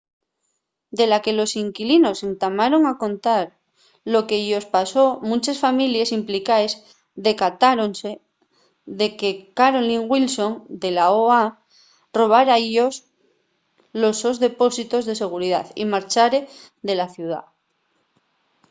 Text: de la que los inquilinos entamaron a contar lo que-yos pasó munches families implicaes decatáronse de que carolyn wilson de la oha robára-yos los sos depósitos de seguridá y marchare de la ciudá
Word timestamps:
de 0.99 1.05
la 1.11 1.21
que 1.23 1.33
los 1.39 1.51
inquilinos 1.65 2.23
entamaron 2.31 2.81
a 2.87 2.97
contar 3.03 3.45
lo 4.13 4.19
que-yos 4.29 4.65
pasó 4.75 5.03
munches 5.29 5.57
families 5.65 6.11
implicaes 6.19 6.71
decatáronse 7.27 8.11
de 8.99 9.07
que 9.19 9.29
carolyn 9.57 10.03
wilson 10.11 10.53
de 10.83 10.89
la 10.97 11.05
oha 11.21 11.43
robára-yos 12.17 12.95
los 14.01 14.15
sos 14.23 14.37
depósitos 14.47 15.01
de 15.07 15.19
seguridá 15.21 15.61
y 15.81 15.83
marchare 15.93 16.39
de 16.87 16.93
la 16.99 17.07
ciudá 17.15 17.41